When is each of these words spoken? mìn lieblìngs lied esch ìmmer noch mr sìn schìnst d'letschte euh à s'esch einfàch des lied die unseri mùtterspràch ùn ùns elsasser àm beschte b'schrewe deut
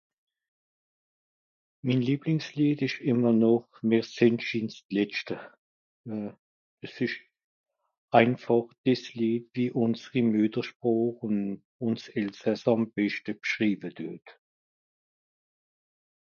mìn 1.87 1.99
lieblìngs 2.07 2.47
lied 2.57 2.79
esch 2.85 2.99
ìmmer 3.11 3.33
noch 3.43 3.67
mr 3.87 4.05
sìn 4.15 4.35
schìnst 4.45 4.79
d'letschte 4.89 5.35
euh 6.13 6.31
à 6.83 6.87
s'esch 6.93 7.17
einfàch 8.19 8.69
des 8.85 9.01
lied 9.17 9.43
die 9.55 9.73
unseri 9.83 10.21
mùtterspràch 10.33 11.17
ùn 11.27 11.37
ùns 11.85 12.03
elsasser 12.19 12.71
àm 12.75 12.81
beschte 12.95 13.31
b'schrewe 13.39 13.89
deut 13.97 14.25